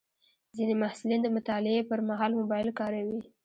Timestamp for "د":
1.23-1.27